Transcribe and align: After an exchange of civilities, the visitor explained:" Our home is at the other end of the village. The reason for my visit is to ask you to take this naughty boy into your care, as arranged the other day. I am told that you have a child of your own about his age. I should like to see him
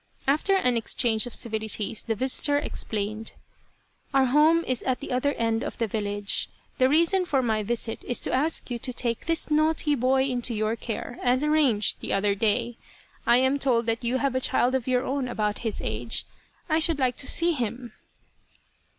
After 0.25 0.55
an 0.55 0.77
exchange 0.77 1.27
of 1.27 1.35
civilities, 1.35 2.01
the 2.01 2.15
visitor 2.15 2.57
explained:" 2.57 3.33
Our 4.15 4.25
home 4.25 4.63
is 4.65 4.81
at 4.81 4.99
the 4.99 5.11
other 5.11 5.33
end 5.33 5.63
of 5.63 5.77
the 5.77 5.85
village. 5.85 6.49
The 6.79 6.89
reason 6.89 7.23
for 7.23 7.43
my 7.43 7.61
visit 7.61 8.03
is 8.05 8.19
to 8.21 8.33
ask 8.33 8.71
you 8.71 8.79
to 8.79 8.93
take 8.93 9.27
this 9.27 9.51
naughty 9.51 9.93
boy 9.93 10.23
into 10.23 10.55
your 10.55 10.75
care, 10.75 11.19
as 11.21 11.43
arranged 11.43 11.99
the 11.99 12.13
other 12.13 12.33
day. 12.33 12.79
I 13.27 13.37
am 13.37 13.59
told 13.59 13.85
that 13.85 14.03
you 14.03 14.17
have 14.17 14.33
a 14.33 14.41
child 14.41 14.73
of 14.73 14.87
your 14.87 15.03
own 15.05 15.27
about 15.27 15.59
his 15.59 15.79
age. 15.83 16.25
I 16.67 16.79
should 16.79 16.97
like 16.97 17.17
to 17.17 17.27
see 17.27 17.51
him 17.51 17.93